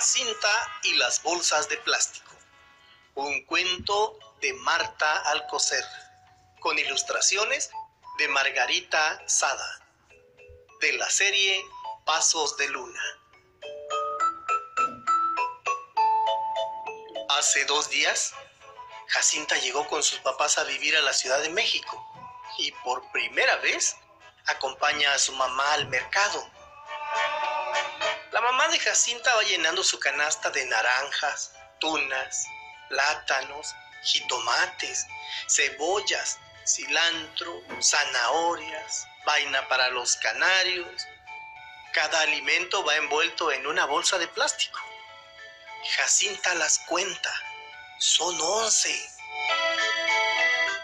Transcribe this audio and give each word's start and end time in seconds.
Jacinta 0.00 0.80
y 0.84 0.94
las 0.94 1.22
bolsas 1.22 1.68
de 1.68 1.76
plástico. 1.76 2.32
Un 3.16 3.44
cuento 3.44 4.18
de 4.40 4.54
Marta 4.54 5.18
Alcocer, 5.30 5.84
con 6.58 6.78
ilustraciones 6.78 7.68
de 8.16 8.28
Margarita 8.28 9.22
Sada, 9.28 9.86
de 10.80 10.94
la 10.94 11.10
serie 11.10 11.62
Pasos 12.06 12.56
de 12.56 12.68
Luna. 12.70 13.02
Hace 17.28 17.66
dos 17.66 17.90
días, 17.90 18.32
Jacinta 19.08 19.58
llegó 19.58 19.86
con 19.86 20.02
sus 20.02 20.20
papás 20.20 20.56
a 20.56 20.64
vivir 20.64 20.96
a 20.96 21.02
la 21.02 21.12
Ciudad 21.12 21.42
de 21.42 21.50
México 21.50 22.02
y 22.56 22.72
por 22.84 23.06
primera 23.12 23.56
vez 23.56 23.96
acompaña 24.46 25.12
a 25.12 25.18
su 25.18 25.32
mamá 25.34 25.74
al 25.74 25.88
mercado 25.88 26.50
la 28.40 28.52
mamá 28.52 28.68
de 28.68 28.78
Jacinta 28.78 29.34
va 29.34 29.42
llenando 29.42 29.84
su 29.84 29.98
canasta 29.98 30.48
de 30.50 30.64
naranjas, 30.64 31.52
tunas, 31.78 32.46
plátanos, 32.88 33.74
jitomates, 34.02 35.06
cebollas, 35.46 36.38
cilantro, 36.66 37.62
zanahorias, 37.82 39.06
vaina 39.26 39.68
para 39.68 39.90
los 39.90 40.16
canarios. 40.16 41.06
Cada 41.92 42.22
alimento 42.22 42.82
va 42.82 42.96
envuelto 42.96 43.52
en 43.52 43.66
una 43.66 43.84
bolsa 43.84 44.16
de 44.16 44.28
plástico. 44.28 44.80
Jacinta 45.96 46.54
las 46.54 46.78
cuenta. 46.86 47.34
Son 47.98 48.40
once. 48.40 49.10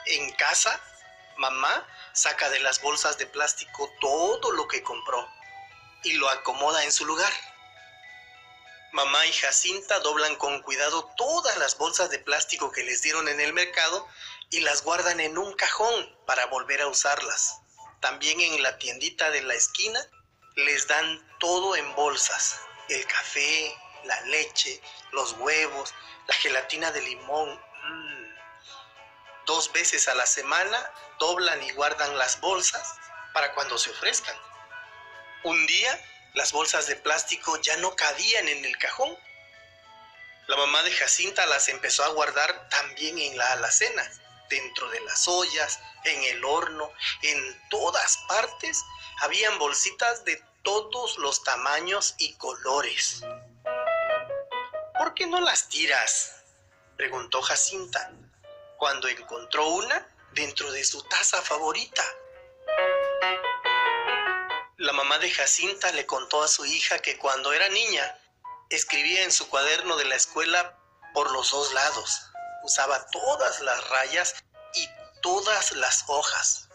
En 0.05 0.31
casa, 0.33 0.79
mamá 1.39 1.87
saca 2.13 2.51
de 2.51 2.61
las 2.61 2.83
bolsas 2.83 3.17
de 3.17 3.25
plástico 3.25 3.91
todo 3.99 4.53
lo 4.53 4.69
que 4.69 4.83
compró 4.83 5.27
y 6.03 6.13
lo 6.13 6.29
acomoda 6.29 6.85
en 6.85 6.93
su 6.93 7.07
lugar. 7.07 7.33
Mamá 8.97 9.27
y 9.27 9.33
Jacinta 9.35 10.01
doblan 10.01 10.37
con 10.37 10.63
cuidado 10.63 11.13
todas 11.19 11.55
las 11.59 11.77
bolsas 11.77 12.09
de 12.09 12.19
plástico 12.19 12.73
que 12.73 12.83
les 12.83 13.03
dieron 13.03 13.29
en 13.29 13.43
el 13.43 13.53
mercado 13.53 14.09
y 14.49 14.61
las 14.61 14.83
guardan 14.85 15.21
en 15.21 15.37
un 15.37 15.53
cajón 15.53 16.19
para 16.27 16.47
volver 16.47 16.81
a 16.81 16.87
usarlas. 16.87 17.61
También 18.01 18.41
en 18.41 18.63
la 18.63 18.79
tiendita 18.79 19.31
de 19.31 19.43
la 19.43 19.53
esquina 19.53 20.01
les 20.55 20.89
dan 20.89 21.37
todo 21.41 21.77
en 21.77 21.95
bolsas. 21.95 22.59
El 22.89 23.07
café, 23.07 23.77
la 24.05 24.19
leche, 24.23 24.81
los 25.13 25.33
huevos, 25.33 25.93
la 26.27 26.35
gelatina 26.37 26.91
de 26.91 27.03
limón. 27.03 27.51
Mm. 27.53 28.35
Dos 29.45 29.71
veces 29.75 30.09
a 30.09 30.15
la 30.15 30.25
semana 30.25 30.91
doblan 31.19 31.63
y 31.65 31.71
guardan 31.73 32.17
las 32.17 32.41
bolsas 32.41 32.95
para 33.35 33.53
cuando 33.53 33.77
se 33.77 33.91
ofrezcan. 33.91 34.37
Un 35.45 35.67
día 35.67 36.16
las 36.37 36.53
bolsas 36.53 36.87
de 36.87 36.97
plástico 36.97 37.59
ya 37.63 37.77
no 37.79 37.97
cabían 37.97 38.47
en 38.49 38.65
el 38.65 38.77
cajón. 38.77 39.19
La 40.47 40.57
mamá 40.57 40.83
de 40.83 40.93
Jacinta 40.93 41.47
las 41.47 41.69
empezó 41.69 42.05
a 42.05 42.09
guardar 42.09 42.69
también 42.69 43.19
en 43.19 43.37
la 43.39 43.53
alacena, 43.53 44.09
dentro 44.51 44.89
de 44.91 45.01
las 45.01 45.27
ollas, 45.27 45.81
en 46.05 46.23
el 46.25 46.45
horno, 46.45 46.93
en 47.23 47.69
todas 47.71 48.19
partes. 48.29 48.85
Habían 49.23 49.59
bolsitas 49.59 50.27
de 50.27 50.41
todos 50.63 51.17
los 51.17 51.43
tamaños 51.43 52.15
y 52.19 52.35
colores. 52.35 53.23
¿Por 54.99 55.15
qué 55.15 55.27
no 55.27 55.41
las 55.41 55.69
tiras? 55.71 56.45
preguntó 56.99 57.41
Jacinta, 57.41 58.13
cuando 58.77 59.09
encontró 59.09 59.69
una 59.69 60.07
dentro 60.33 60.71
de 60.71 60.85
su 60.85 61.03
taza 61.05 61.41
favorita. 61.41 62.05
La 64.87 64.93
mamá 64.93 65.19
de 65.19 65.29
Jacinta 65.29 65.91
le 65.91 66.07
contó 66.07 66.45
a 66.45 66.47
su 66.47 66.65
hija 66.65 67.01
que 67.01 67.19
cuando 67.19 67.53
era 67.53 67.69
niña 67.71 68.21
escribía 68.71 69.25
en 69.25 69.33
su 69.33 69.49
cuaderno 69.49 69.97
de 69.97 70.05
la 70.05 70.15
escuela 70.15 70.79
por 71.13 71.33
los 71.33 71.51
dos 71.51 71.75
lados. 71.75 72.31
Usaba 72.63 73.05
todas 73.07 73.61
las 73.63 73.91
rayas 73.91 74.37
y 74.75 74.89
todas 75.23 75.73
las 75.73 76.05
hojas. 76.07 76.69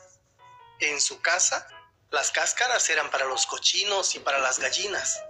En 0.82 1.00
su 1.00 1.22
casa, 1.22 1.66
las 2.10 2.32
cáscaras 2.32 2.90
eran 2.90 3.10
para 3.12 3.24
los 3.24 3.46
cochinos 3.46 4.14
y 4.14 4.20
para 4.20 4.40
las 4.40 4.60
gallinas. 4.60 5.24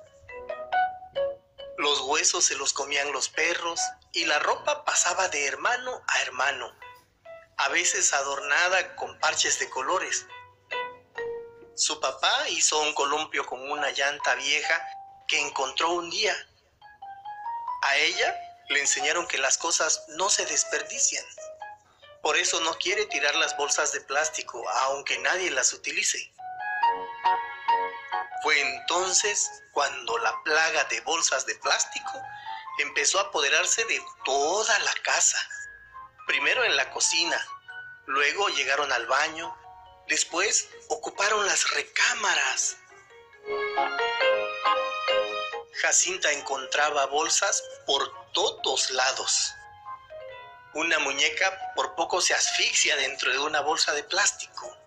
Los 1.77 1.99
huesos 1.99 2.45
se 2.45 2.55
los 2.55 2.73
comían 2.73 3.11
los 3.11 3.29
perros 3.29 3.79
y 4.11 4.25
la 4.25 4.39
ropa 4.39 4.85
pasaba 4.85 5.27
de 5.27 5.45
hermano 5.45 6.03
a 6.07 6.21
hermano, 6.23 6.75
a 7.57 7.69
veces 7.69 8.11
adornada 8.11 8.95
con 8.95 9.19
parches 9.19 9.59
de 9.59 9.69
colores 9.69 10.25
su 11.81 11.99
papá 11.99 12.47
hizo 12.49 12.79
un 12.79 12.93
columpio 12.93 13.43
con 13.47 13.59
una 13.71 13.89
llanta 13.89 14.35
vieja 14.35 14.87
que 15.27 15.39
encontró 15.39 15.93
un 15.93 16.11
día. 16.11 16.35
A 17.81 17.95
ella 17.95 18.39
le 18.69 18.81
enseñaron 18.81 19.27
que 19.27 19.39
las 19.39 19.57
cosas 19.57 20.05
no 20.09 20.29
se 20.29 20.45
desperdician. 20.45 21.25
Por 22.21 22.37
eso 22.37 22.61
no 22.61 22.75
quiere 22.75 23.07
tirar 23.07 23.33
las 23.33 23.57
bolsas 23.57 23.91
de 23.93 24.01
plástico, 24.01 24.63
aunque 24.69 25.17
nadie 25.19 25.49
las 25.49 25.73
utilice. 25.73 26.31
Fue 28.43 28.61
entonces 28.61 29.49
cuando 29.73 30.19
la 30.19 30.39
plaga 30.43 30.83
de 30.83 31.01
bolsas 31.01 31.47
de 31.47 31.55
plástico 31.55 32.21
empezó 32.77 33.17
a 33.17 33.23
apoderarse 33.23 33.83
de 33.85 33.99
toda 34.23 34.77
la 34.79 34.93
casa. 35.01 35.39
Primero 36.27 36.63
en 36.63 36.75
la 36.75 36.91
cocina, 36.91 37.43
luego 38.05 38.49
llegaron 38.49 38.91
al 38.91 39.07
baño, 39.07 39.57
Después 40.07 40.69
ocuparon 40.89 41.45
las 41.45 41.69
recámaras. 41.71 42.77
Jacinta 45.81 46.31
encontraba 46.31 47.05
bolsas 47.07 47.63
por 47.85 48.31
todos 48.33 48.91
lados. 48.91 49.53
Una 50.73 50.99
muñeca 50.99 51.73
por 51.75 51.95
poco 51.95 52.21
se 52.21 52.33
asfixia 52.33 52.95
dentro 52.95 53.31
de 53.31 53.39
una 53.39 53.61
bolsa 53.61 53.93
de 53.93 54.03
plástico. 54.03 54.77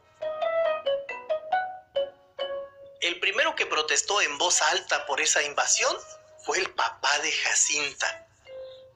El 3.00 3.20
primero 3.20 3.54
que 3.54 3.66
protestó 3.66 4.22
en 4.22 4.38
voz 4.38 4.62
alta 4.62 5.04
por 5.04 5.20
esa 5.20 5.42
invasión 5.42 5.94
fue 6.42 6.58
el 6.58 6.70
papá 6.70 7.19
de 7.19 7.32
Jacinta, 7.32 8.26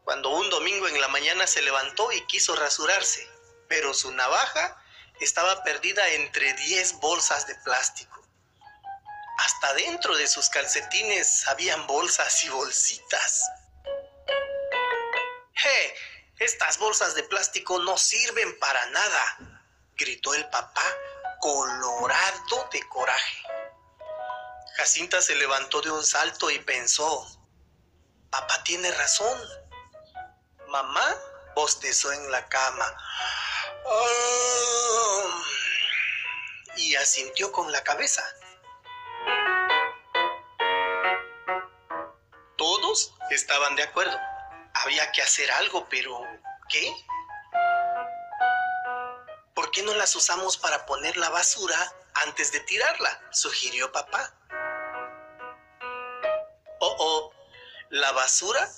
cuando 0.04 0.30
un 0.30 0.48
domingo 0.48 0.88
en 0.88 0.98
la 0.98 1.08
mañana 1.08 1.46
se 1.46 1.60
levantó 1.60 2.10
y 2.12 2.26
quiso 2.26 2.56
rasurarse, 2.56 3.28
pero 3.68 3.92
su 3.92 4.10
navaja 4.12 4.77
estaba 5.20 5.62
perdida 5.62 6.06
entre 6.10 6.52
10 6.54 6.94
bolsas 7.00 7.46
de 7.46 7.54
plástico. 7.56 8.22
Hasta 9.38 9.74
dentro 9.74 10.16
de 10.16 10.26
sus 10.26 10.48
calcetines 10.48 11.46
habían 11.48 11.86
bolsas 11.86 12.44
y 12.44 12.48
bolsitas. 12.48 13.44
¡Eh! 15.64 15.94
Estas 16.38 16.78
bolsas 16.78 17.14
de 17.16 17.24
plástico 17.24 17.80
no 17.80 17.98
sirven 17.98 18.58
para 18.60 18.86
nada, 18.86 19.60
gritó 19.96 20.34
el 20.34 20.48
papá, 20.50 20.84
colorado 21.40 22.68
de 22.72 22.80
coraje. 22.88 23.42
Jacinta 24.76 25.20
se 25.20 25.34
levantó 25.34 25.80
de 25.80 25.90
un 25.90 26.04
salto 26.04 26.48
y 26.50 26.60
pensó, 26.60 27.26
papá 28.30 28.62
tiene 28.62 28.90
razón. 28.92 29.36
Mamá 30.68 31.16
bostezó 31.56 32.12
en 32.12 32.30
la 32.30 32.48
cama. 32.48 32.86
Oh. 33.84 35.42
y 36.76 36.94
asintió 36.96 37.50
con 37.52 37.70
la 37.72 37.82
cabeza. 37.82 38.22
Todos 42.56 43.14
estaban 43.30 43.76
de 43.76 43.82
acuerdo. 43.84 44.16
Había 44.74 45.10
que 45.12 45.22
hacer 45.22 45.50
algo, 45.52 45.86
pero 45.88 46.20
¿qué? 46.68 46.92
¿Por 49.54 49.70
qué 49.70 49.82
no 49.82 49.94
las 49.94 50.14
usamos 50.14 50.56
para 50.56 50.86
poner 50.86 51.16
la 51.16 51.30
basura 51.30 51.76
antes 52.14 52.52
de 52.52 52.60
tirarla? 52.60 53.20
sugirió 53.30 53.90
papá. 53.90 54.32
Oh, 56.80 56.96
oh, 56.98 57.32
la 57.90 58.12
basura 58.12 58.68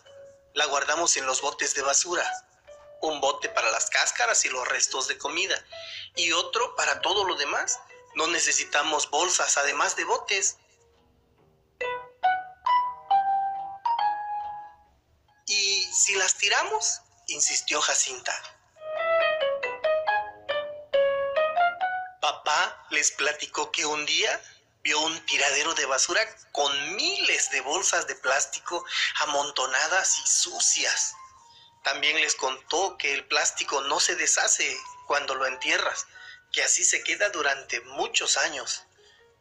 la 0.55 0.67
guardamos 0.67 1.17
en 1.17 1.27
los 1.27 1.43
botes 1.43 1.75
de 1.75 1.83
basura 1.83 2.25
un 3.01 3.21
bote 3.21 3.49
para 3.49 3.71
las 3.71 3.89
cáscaras 3.91 4.45
y 4.45 4.49
los 4.49 4.67
restos 4.69 5.09
de 5.09 5.19
comida 5.19 5.63
y 6.17 6.33
otro 6.33 6.75
para 6.77 7.01
todo 7.01 7.25
lo 7.25 7.37
demás. 7.37 7.81
No 8.15 8.27
necesitamos 8.27 9.09
bolsas 9.11 9.57
además 9.57 9.97
de 9.97 10.05
botes. 10.05 10.57
¿Y 15.47 15.83
si 15.93 16.15
las 16.17 16.35
tiramos? 16.37 17.01
insistió 17.29 17.81
Jacinta. 17.81 18.33
Papá 22.21 22.87
les 22.91 23.13
platicó 23.13 23.71
que 23.71 23.87
un 23.87 24.05
día 24.05 24.41
vio 24.83 25.01
un 25.01 25.27
tiradero 25.27 25.75
de 25.75 25.87
basura 25.87 26.21
con 26.53 26.97
miles 26.97 27.51
de 27.51 27.61
bolsas 27.61 28.07
de 28.07 28.15
plástico 28.17 28.85
amontonadas 29.21 30.19
y 30.19 30.27
sucias. 30.27 31.15
También 31.83 32.21
les 32.21 32.35
contó 32.35 32.97
que 32.99 33.15
el 33.15 33.25
plástico 33.27 33.81
no 33.83 34.01
se 34.01 34.17
deshace 34.17 34.79
cuando 35.07 35.35
lo 35.35 35.47
entierras, 35.47 36.07
que 36.53 36.63
así 36.63 36.85
se 36.85 37.03
queda 37.03 37.31
durante 37.31 37.81
muchos 37.81 38.37
años. 38.37 38.85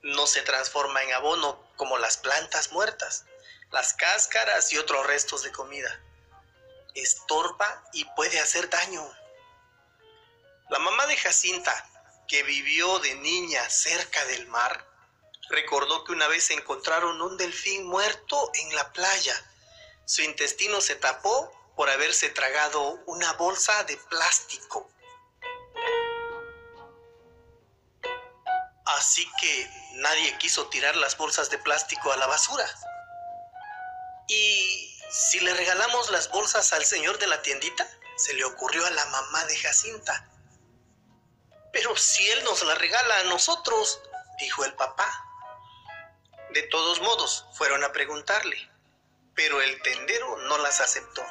No 0.02 0.26
se 0.28 0.42
transforma 0.42 1.04
en 1.04 1.14
abono 1.14 1.68
como 1.76 1.98
las 1.98 2.18
plantas 2.18 2.72
muertas. 2.72 3.26
las 3.72 3.94
cáscaras 3.94 4.74
y 4.74 4.80
otros 4.80 5.06
restos 5.06 5.44
de 5.44 5.52
comida. 5.52 6.02
Estorba 6.96 7.84
y 7.94 8.04
puede 8.16 8.40
hacer 8.40 8.68
daño. 8.68 9.08
La 10.70 10.80
mamá 10.80 11.06
de 11.06 11.16
Jacinta, 11.16 11.88
que 12.28 12.42
vivió 12.42 12.98
de 12.98 13.14
niña 13.14 13.70
cerca 13.70 14.26
del 14.26 14.48
mar, 14.48 14.88
recordó 15.50 16.04
que 16.04 16.14
una 16.14 16.28
vez 16.28 16.50
encontraron 16.50 17.22
un 17.22 17.38
delfín 17.38 17.86
muerto 17.86 18.52
en 18.56 18.76
la 18.76 18.92
playa. 18.92 19.36
Su 20.06 20.24
intestino 20.24 20.82
se 20.82 20.96
tapó 20.96 21.52
por 21.80 21.90
haberse 21.90 22.28
tragado 22.32 23.02
una 23.06 23.32
bolsa 23.36 23.86
de 23.86 23.96
plástico. 23.96 24.92
Así 28.86 29.26
que 29.40 29.70
nadie 29.94 30.38
quiso 30.40 30.68
tirar 30.68 30.98
las 30.98 31.16
bolsas 31.16 31.50
de 31.50 31.58
plástico 31.58 32.12
a 32.12 32.18
la 32.18 32.28
basura. 32.28 32.70
¿Y 34.28 35.02
si 35.10 35.40
le 35.40 35.54
regalamos 35.54 36.12
las 36.12 36.30
bolsas 36.30 36.74
al 36.74 36.84
señor 36.84 37.18
de 37.18 37.28
la 37.28 37.42
tiendita? 37.42 37.90
Se 38.18 38.34
le 38.34 38.44
ocurrió 38.44 38.86
a 38.86 38.92
la 38.92 39.06
mamá 39.06 39.46
de 39.46 39.58
Jacinta. 39.58 40.30
Pero 41.72 41.96
si 41.96 42.30
él 42.30 42.44
nos 42.44 42.62
la 42.62 42.76
regala 42.76 43.20
a 43.20 43.24
nosotros, 43.24 44.02
dijo 44.38 44.66
el 44.66 44.74
papá. 44.74 45.10
De 46.50 46.64
todos 46.64 47.00
modos, 47.00 47.46
fueron 47.54 47.86
a 47.86 47.94
preguntarle, 47.94 48.70
pero 49.34 49.62
el 49.62 49.82
tendero 49.82 50.36
no 50.40 50.58
las 50.58 50.82
aceptó. 50.82 51.26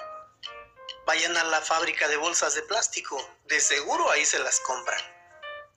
Vayan 1.08 1.38
a 1.38 1.44
la 1.44 1.62
fábrica 1.62 2.06
de 2.06 2.18
bolsas 2.18 2.54
de 2.54 2.60
plástico, 2.60 3.16
de 3.44 3.60
seguro 3.60 4.10
ahí 4.10 4.26
se 4.26 4.38
las 4.40 4.60
compran. 4.60 5.00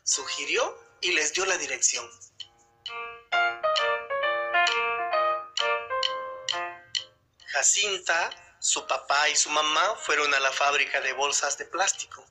Sugirió 0.04 0.78
y 1.00 1.14
les 1.14 1.32
dio 1.32 1.46
la 1.46 1.58
dirección. 1.58 2.06
Jacinta, 7.46 8.30
su 8.60 8.86
papá 8.86 9.30
y 9.30 9.38
su 9.38 9.50
mamá 9.52 9.96
fueron 10.02 10.34
a 10.34 10.40
la 10.42 10.52
fábrica 10.52 11.00
de 11.00 11.14
bolsas 11.14 11.58
de 11.58 11.64
plástico. 11.64 12.26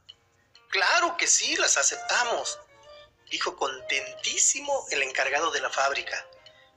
Claro 0.69 1.17
que 1.17 1.27
sí, 1.27 1.57
las 1.57 1.79
aceptamos, 1.79 2.61
dijo 3.31 3.57
contentísimo 3.57 4.87
el 4.91 5.03
encargado 5.05 5.51
de 5.51 5.63
la 5.63 5.71
fábrica. 5.71 6.29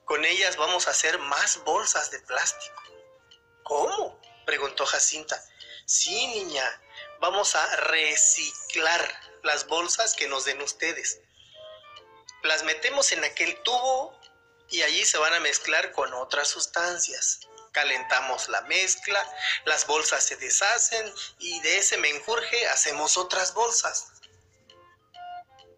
Con 0.05 0.23
ellas 0.23 0.55
vamos 0.55 0.87
a 0.87 0.91
hacer 0.91 1.19
más 1.19 1.61
bolsas 1.65 2.11
de 2.11 2.21
plástico. 2.21 2.81
¿Cómo? 3.63 4.21
preguntó 4.45 4.85
Jacinta. 4.85 5.43
Sí, 5.85 6.27
niña, 6.27 6.81
vamos 7.19 7.55
a 7.55 7.75
reciclar 7.77 9.21
las 9.43 9.67
bolsas 9.67 10.15
que 10.15 10.27
nos 10.27 10.45
den 10.45 10.61
ustedes 10.61 11.19
las 12.43 12.63
metemos 12.63 13.11
en 13.11 13.23
aquel 13.23 13.55
tubo 13.63 14.17
y 14.69 14.81
allí 14.81 15.05
se 15.05 15.17
van 15.17 15.33
a 15.33 15.39
mezclar 15.39 15.91
con 15.91 16.13
otras 16.13 16.49
sustancias. 16.49 17.39
Calentamos 17.71 18.49
la 18.49 18.61
mezcla, 18.63 19.27
las 19.65 19.87
bolsas 19.87 20.23
se 20.23 20.35
deshacen 20.35 21.11
y 21.39 21.59
de 21.61 21.77
ese 21.77 21.97
menjurje 21.97 22.67
hacemos 22.67 23.17
otras 23.17 23.53
bolsas. 23.53 24.07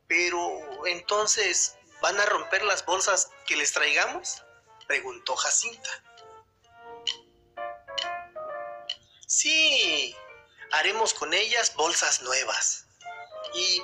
Pero 0.07 0.85
entonces, 0.87 1.75
¿van 2.01 2.19
a 2.19 2.25
romper 2.25 2.63
las 2.63 2.85
bolsas 2.85 3.29
que 3.47 3.55
les 3.55 3.71
traigamos? 3.71 4.43
Preguntó 4.87 5.35
Jacinta. 5.35 5.89
Sí, 9.35 10.15
haremos 10.71 11.13
con 11.13 11.33
ellas 11.33 11.73
bolsas 11.75 12.21
nuevas. 12.21 12.85
¿Y 13.53 13.83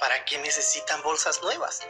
para 0.00 0.24
qué 0.24 0.38
necesitan 0.38 1.02
bolsas 1.02 1.40
nuevas? 1.40 1.82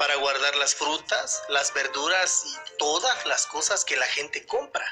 para 0.00 0.14
guardar 0.14 0.56
las 0.56 0.74
frutas, 0.74 1.42
las 1.50 1.74
verduras 1.74 2.44
y 2.46 2.76
todas 2.78 3.26
las 3.26 3.44
cosas 3.44 3.84
que 3.84 3.98
la 3.98 4.06
gente 4.06 4.46
compra. 4.46 4.90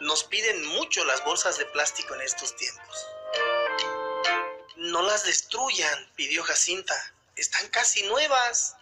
Nos 0.00 0.24
piden 0.24 0.64
mucho 0.68 1.04
las 1.04 1.22
bolsas 1.22 1.58
de 1.58 1.66
plástico 1.66 2.14
en 2.14 2.22
estos 2.22 2.56
tiempos. 2.56 3.06
No 4.76 5.02
las 5.02 5.24
destruyan, 5.24 6.10
pidió 6.16 6.42
Jacinta. 6.44 6.94
Están 7.36 7.68
casi 7.68 8.04
nuevas. 8.04 8.74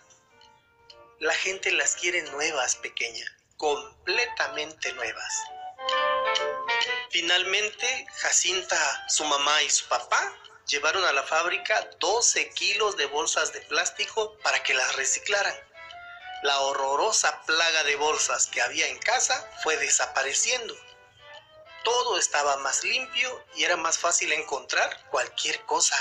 La 1.18 1.34
gente 1.34 1.72
las 1.72 1.96
quiere 1.96 2.22
nuevas, 2.30 2.76
pequeña, 2.76 3.26
completamente 3.56 4.92
nuevas. 4.92 5.34
Finalmente, 7.10 8.06
Jacinta, 8.18 9.04
su 9.08 9.24
mamá 9.24 9.62
y 9.64 9.70
su 9.70 9.84
papá 9.88 10.32
llevaron 10.68 11.04
a 11.04 11.12
la 11.12 11.24
fábrica 11.24 11.90
12 11.98 12.50
kilos 12.50 12.96
de 12.96 13.06
bolsas 13.06 13.52
de 13.52 13.60
plástico 13.62 14.38
para 14.44 14.62
que 14.62 14.74
las 14.74 14.94
reciclaran. 14.94 15.54
La 16.44 16.60
horrorosa 16.60 17.42
plaga 17.46 17.82
de 17.82 17.96
bolsas 17.96 18.46
que 18.46 18.62
había 18.62 18.86
en 18.86 18.98
casa 19.00 19.50
fue 19.64 19.76
desapareciendo. 19.78 20.72
Todo 21.82 22.16
estaba 22.16 22.58
más 22.58 22.84
limpio 22.84 23.44
y 23.56 23.64
era 23.64 23.76
más 23.76 23.98
fácil 23.98 24.32
encontrar 24.32 25.08
cualquier 25.10 25.60
cosa. 25.66 25.96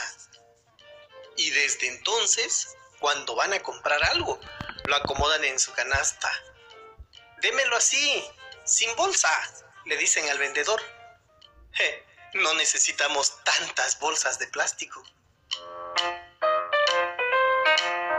Y 1.38 1.50
desde 1.50 1.88
entonces, 1.88 2.78
cuando 3.00 3.34
van 3.34 3.54
a 3.54 3.64
comprar 3.64 4.04
algo, 4.04 4.40
lo 4.86 4.96
acomodan 4.96 5.44
en 5.44 5.60
su 5.60 5.74
canasta. 5.74 6.32
Démelo 7.38 7.78
así, 7.78 8.24
sin 8.64 8.96
bolsa, 8.96 9.32
le 9.86 9.98
dicen 9.98 10.30
al 10.30 10.38
vendedor. 10.38 10.99
no 12.36 12.54
necesitamos 12.56 13.44
tantas 13.44 14.00
bolsas 14.00 14.40
de 14.40 14.48
plástico. 14.48 15.04